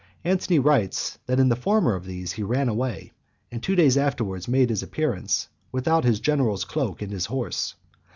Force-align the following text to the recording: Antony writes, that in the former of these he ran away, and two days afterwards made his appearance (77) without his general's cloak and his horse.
Antony 0.23 0.57
writes, 0.57 1.19
that 1.27 1.39
in 1.39 1.49
the 1.49 1.55
former 1.55 1.93
of 1.93 2.05
these 2.07 2.31
he 2.31 2.41
ran 2.41 2.67
away, 2.69 3.13
and 3.51 3.61
two 3.61 3.75
days 3.75 3.97
afterwards 3.97 4.47
made 4.47 4.71
his 4.71 4.81
appearance 4.81 5.47
(77) 5.65 5.69
without 5.73 6.03
his 6.05 6.19
general's 6.19 6.65
cloak 6.65 7.03
and 7.03 7.11
his 7.11 7.27
horse. 7.27 7.75